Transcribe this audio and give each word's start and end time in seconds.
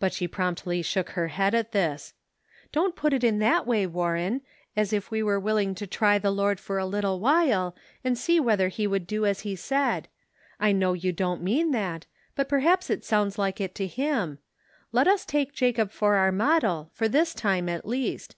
But 0.00 0.12
she 0.12 0.26
promptly 0.26 0.82
shook 0.82 1.10
her 1.10 1.28
head 1.28 1.54
at 1.54 1.70
this." 1.70 2.14
Don't 2.72 2.96
put 2.96 3.12
it 3.12 3.22
in 3.22 3.38
that 3.38 3.64
way, 3.64 3.86
Warren, 3.86 4.40
as 4.74 4.92
if 4.92 5.12
we 5.12 5.22
were 5.22 5.38
willing 5.38 5.72
to 5.76 5.86
try 5.86 6.18
the 6.18 6.32
Lord 6.32 6.58
for 6.58 6.78
a 6.78 6.84
little 6.84 7.20
while, 7.20 7.76
and 8.02 8.18
see 8.18 8.40
whether 8.40 8.66
he 8.66 8.88
would 8.88 9.06
do 9.06 9.24
as 9.24 9.42
he 9.42 9.54
said; 9.54 10.08
I 10.58 10.72
know 10.72 10.94
you 10.94 11.12
don't 11.12 11.42
mean 11.44 11.70
that, 11.70 12.06
but 12.34 12.48
perhaps 12.48 12.90
it 12.90 13.02
The 13.02 13.06
Sum 13.06 13.18
Total. 13.30 13.34
23 13.36 13.36
sounds 13.36 13.38
like 13.38 13.60
it 13.60 13.74
to 13.76 13.86
him; 13.86 14.38
let 14.90 15.06
us 15.06 15.24
take 15.24 15.54
Jacob 15.54 15.92
for 15.92 16.16
our 16.16 16.32
model, 16.32 16.90
for 16.92 17.06
this 17.06 17.32
time 17.32 17.68
at 17.68 17.86
least. 17.86 18.34